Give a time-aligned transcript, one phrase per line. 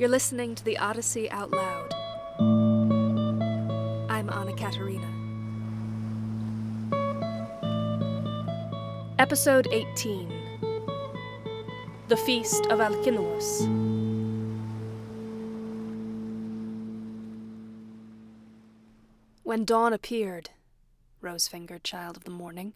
[0.00, 1.92] You're listening to the Odyssey Out Loud.
[4.08, 5.06] I'm Anna Katarina.
[9.18, 10.32] Episode 18
[12.08, 13.60] The Feast of Alcinous.
[19.42, 20.48] When dawn appeared,
[21.20, 22.72] rose fingered child of the morning,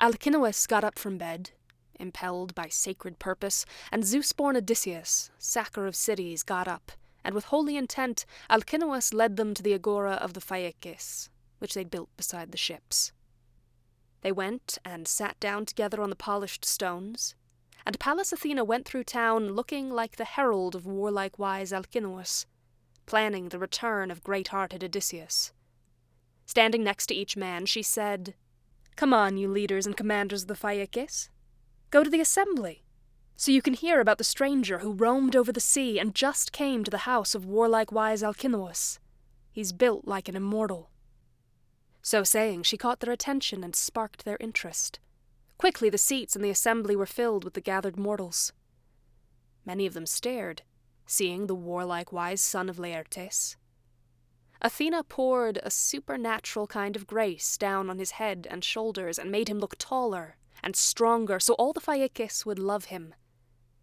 [0.00, 1.50] Alcinous got up from bed,
[1.98, 6.92] impelled by sacred purpose, and Zeus born Odysseus, sacker of cities, got up,
[7.24, 11.28] and with holy intent Alcinous led them to the agora of the Phaeacis,
[11.58, 13.12] which they'd built beside the ships.
[14.22, 17.34] They went and sat down together on the polished stones,
[17.84, 22.46] and Pallas Athena went through town looking like the herald of warlike wise Alcinous,
[23.06, 25.52] planning the return of great hearted Odysseus.
[26.46, 28.34] Standing next to each man, she said,
[28.96, 31.28] Come on, you leaders and commanders of the Phaeacis.
[31.92, 32.84] Go to the assembly,
[33.36, 36.84] so you can hear about the stranger who roamed over the sea and just came
[36.84, 38.98] to the house of warlike wise Alcinous.
[39.50, 40.88] He's built like an immortal.
[42.00, 45.00] So saying, she caught their attention and sparked their interest.
[45.58, 48.54] Quickly the seats in the assembly were filled with the gathered mortals.
[49.66, 50.62] Many of them stared,
[51.04, 53.56] seeing the warlike wise son of Laertes.
[54.62, 59.50] Athena poured a supernatural kind of grace down on his head and shoulders and made
[59.50, 63.14] him look taller and stronger so all the Phaeacis would love him.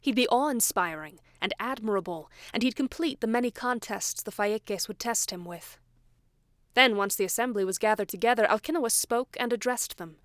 [0.00, 4.98] He'd be awe inspiring and admirable, and he'd complete the many contests the Phaeacis would
[4.98, 5.78] test him with.
[6.74, 10.16] Then, once the assembly was gathered together, Alcinous spoke and addressed them.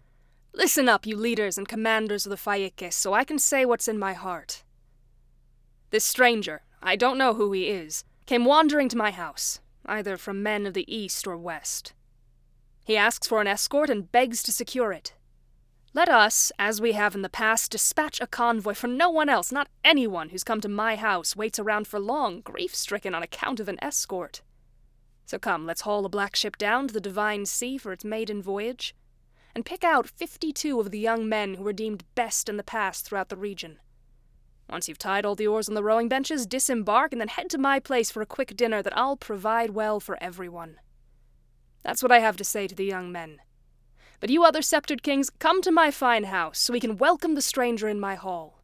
[0.53, 3.97] Listen up, you leaders and commanders of the Phaeacis, so I can say what's in
[3.97, 4.63] my heart.
[5.91, 10.43] This stranger, I don't know who he is, came wandering to my house, either from
[10.43, 11.93] men of the east or west.
[12.85, 15.13] He asks for an escort and begs to secure it.
[15.93, 19.51] Let us, as we have in the past, dispatch a convoy, for no one else,
[19.51, 23.59] not anyone who's come to my house, waits around for long, grief stricken on account
[23.59, 24.41] of an escort.
[25.25, 28.41] So come, let's haul a black ship down to the divine sea for its maiden
[28.41, 28.95] voyage,
[29.53, 32.63] and pick out fifty two of the young men who were deemed best in the
[32.63, 33.77] past throughout the region.
[34.69, 37.57] Once you've tied all the oars on the rowing benches, disembark and then head to
[37.57, 40.77] my place for a quick dinner that I'll provide well for everyone.
[41.83, 43.39] That's what I have to say to the young men.
[44.21, 47.41] But you other sceptred kings, come to my fine house so we can welcome the
[47.41, 48.61] stranger in my hall.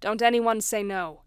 [0.00, 1.22] Don't anyone say no.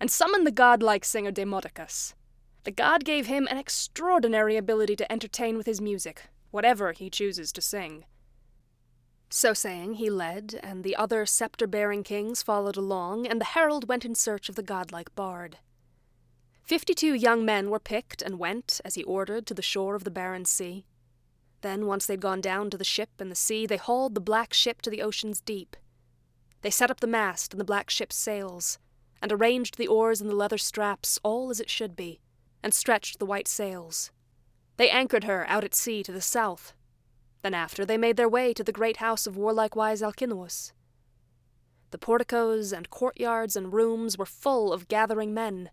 [0.00, 2.14] And summon the godlike singer Demodocus.
[2.62, 7.50] The god gave him an extraordinary ability to entertain with his music, whatever he chooses
[7.52, 8.04] to sing.
[9.28, 13.88] So saying, he led, and the other scepter bearing kings followed along, and the herald
[13.88, 15.58] went in search of the godlike bard.
[16.62, 20.04] Fifty two young men were picked and went, as he ordered, to the shore of
[20.04, 20.84] the barren sea.
[21.62, 24.52] Then, once they'd gone down to the ship and the sea, they hauled the black
[24.52, 25.76] ship to the ocean's deep.
[26.60, 28.78] They set up the mast and the black ship's sails,
[29.20, 32.20] and arranged the oars and the leather straps all as it should be,
[32.62, 34.10] and stretched the white sails.
[34.76, 36.74] They anchored her out at sea to the south,
[37.42, 40.72] then after they made their way to the great house of warlike wise Alcinous.
[41.90, 45.70] The porticos and courtyards and rooms were full of gathering men.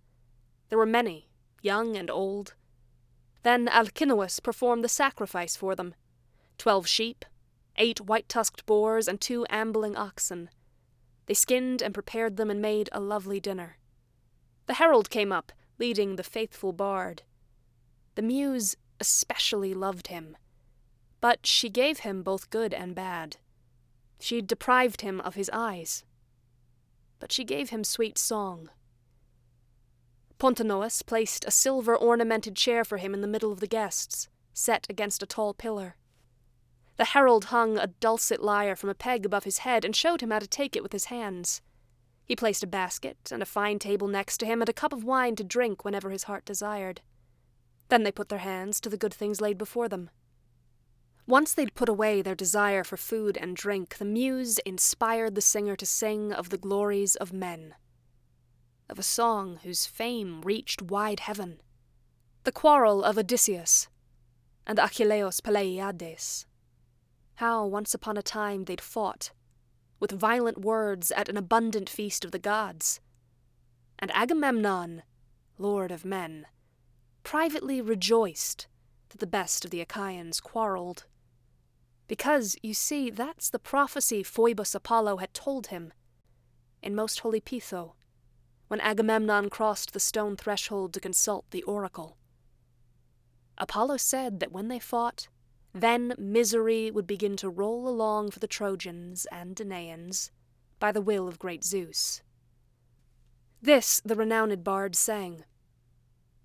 [0.69, 1.29] There were many,
[1.61, 2.53] young and old.
[3.43, 5.95] Then Alcinous performed the sacrifice for them
[6.57, 7.25] twelve sheep,
[7.77, 10.49] eight white tusked boars, and two ambling oxen.
[11.25, 13.77] They skinned and prepared them and made a lovely dinner.
[14.65, 17.23] The herald came up, leading the faithful bard.
[18.15, 20.35] The muse especially loved him
[21.21, 23.37] but she gave him both good and bad.
[24.19, 26.03] She deprived him of his eyes,
[27.19, 28.69] but she gave him sweet song.
[30.39, 34.87] Pontonous placed a silver ornamented chair for him in the middle of the guests, set
[34.89, 35.97] against a tall pillar.
[36.95, 40.31] The herald hung a dulcet lyre from a peg above his head and showed him
[40.31, 41.61] how to take it with his hands.
[42.23, 45.03] He placed a basket and a fine table next to him and a cup of
[45.03, 47.01] wine to drink whenever his heart desired.
[47.89, 50.09] Then they put their hands to the good things laid before them.
[51.27, 55.75] Once they'd put away their desire for food and drink, the muse inspired the singer
[55.75, 57.75] to sing of the glories of men,
[58.89, 61.61] of a song whose fame reached wide heaven,
[62.43, 63.87] the quarrel of Odysseus
[64.65, 66.45] and Achilleus Peleiades,
[67.35, 69.31] how once upon a time they'd fought,
[69.99, 72.99] with violent words at an abundant feast of the gods,
[73.99, 75.03] and Agamemnon,
[75.57, 76.47] lord of men,
[77.23, 78.67] privately rejoiced
[79.09, 81.05] that the best of the Achaeans quarrelled.
[82.07, 85.93] Because, you see, that's the prophecy Phoebus Apollo had told him
[86.81, 87.93] in Most Holy Pytho,
[88.69, 92.17] when Agamemnon crossed the stone threshold to consult the oracle.
[93.57, 95.27] Apollo said that when they fought,
[95.73, 100.29] then misery would begin to roll along for the Trojans and Danaans
[100.79, 102.21] by the will of great Zeus.
[103.61, 105.43] This the renowned bard sang.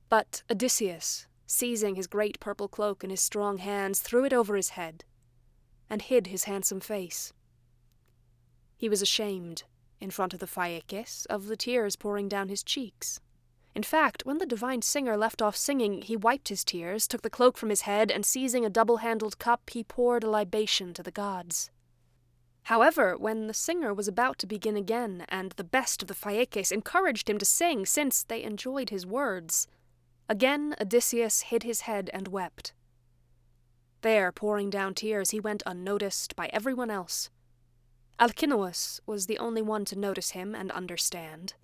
[0.08, 4.70] But Odysseus, seizing his great purple cloak in his strong hands, threw it over his
[4.70, 5.04] head
[5.88, 7.32] and hid his handsome face.
[8.76, 9.64] He was ashamed,
[10.04, 13.18] in front of the Phaeacis, of the tears pouring down his cheeks.
[13.74, 17.30] In fact, when the divine singer left off singing, he wiped his tears, took the
[17.30, 21.02] cloak from his head, and seizing a double handled cup, he poured a libation to
[21.02, 21.70] the gods.
[22.64, 26.70] However, when the singer was about to begin again, and the best of the Phaeacis
[26.70, 29.66] encouraged him to sing, since they enjoyed his words,
[30.28, 32.74] again Odysseus hid his head and wept.
[34.02, 37.30] There, pouring down tears, he went unnoticed by everyone else.
[38.18, 41.54] Alcinous was the only one to notice him and understand.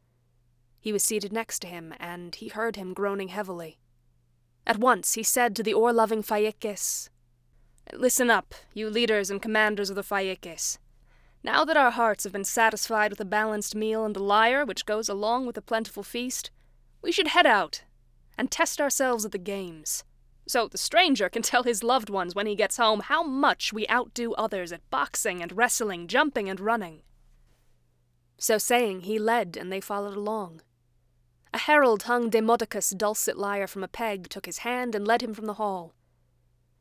[0.80, 3.78] He was seated next to him, and he heard him groaning heavily.
[4.66, 7.08] At once he said to the oar loving Phaeacis,
[7.92, 10.78] Listen up, you leaders and commanders of the Phaeacis.
[11.42, 14.86] Now that our hearts have been satisfied with a balanced meal and the lyre which
[14.86, 16.50] goes along with a plentiful feast,
[17.02, 17.84] we should head out
[18.36, 20.04] and test ourselves at the games.
[20.46, 23.86] So the stranger can tell his loved ones when he gets home how much we
[23.88, 27.02] outdo others at boxing and wrestling, jumping and running.
[28.38, 30.62] So saying, he led, and they followed along.
[31.52, 35.34] A herald hung Demodocus' dulcet lyre from a peg, took his hand, and led him
[35.34, 35.94] from the hall.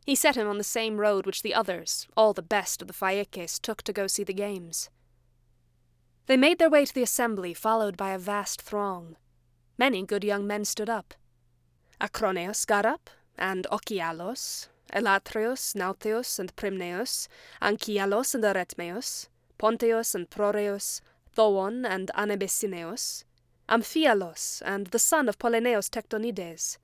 [0.06, 2.94] He set him on the same road which the others, all the best of the
[2.94, 4.90] Phaeacis, took to go see the games.
[6.28, 9.18] They made their way to the assembly, followed by a vast throng.
[9.78, 11.14] Many good young men stood up.
[12.00, 17.27] Acroneus got up, and Ochialos, Elatreus, Nauteus, and Prymneus,
[17.62, 19.27] Anchialos and Aretmeus,
[19.57, 21.01] Ponteus and Proreus,
[21.33, 23.24] Thoon and Anebesineus,
[23.68, 26.77] Amphialos, and the son of Polyneus Tectonides.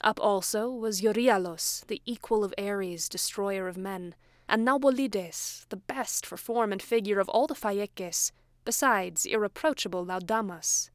[0.00, 4.14] Up also was Euryalus, the equal of Ares, destroyer of men,
[4.48, 8.32] and Naubolides, the best for form and figure of all the Phaeacis,
[8.64, 10.90] besides irreproachable Laodamas.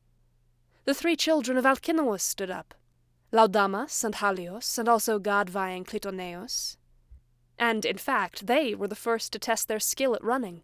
[0.85, 2.73] The three children of Alcinous stood up,
[3.35, 6.77] Laodamas and Halios, and also god-vying Clytoneus.
[7.59, 10.63] And, in fact, they were the first to test their skill at running.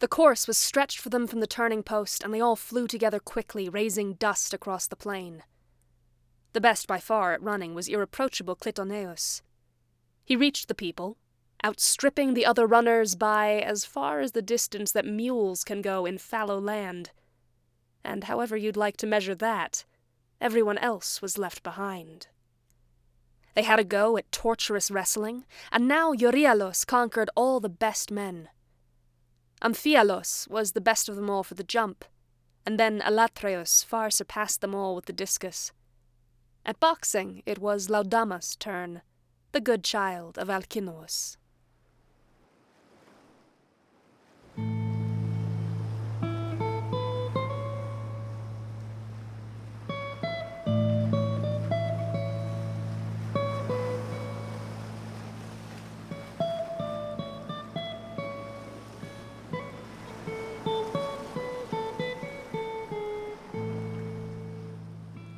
[0.00, 3.20] The course was stretched for them from the turning post, and they all flew together
[3.20, 5.44] quickly, raising dust across the plain.
[6.54, 9.42] The best by far at running was irreproachable Clytoneus.
[10.24, 11.18] He reached the people,
[11.64, 16.18] outstripping the other runners by as far as the distance that mules can go in
[16.18, 17.12] fallow land.
[18.02, 19.84] And however you'd like to measure that,
[20.40, 22.28] everyone else was left behind.
[23.54, 28.50] They had a go at torturous wrestling, and now Euryalus conquered all the best men.
[29.62, 32.04] Amphialos was the best of them all for the jump,
[32.66, 35.72] and then Elatreus far surpassed them all with the discus.
[36.66, 39.02] At boxing, it was Laodamas' turn,
[39.52, 41.38] the good child of Alcinous.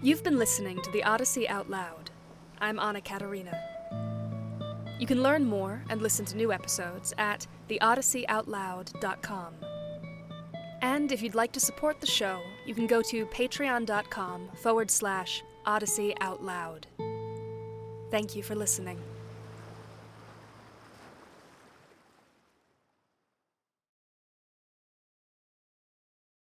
[0.08, 2.10] You've been listening to the Odyssey Out Loud.
[2.62, 3.52] I'm Anna Katarina.
[4.99, 9.55] You can learn more and listen to new episodes at theodysseyoutloud.com.
[10.80, 15.44] And if you'd like to support the show, you can go to patreon.com forward slash
[15.66, 16.87] Odyssey Out Loud.
[18.11, 18.99] Thank you for listening.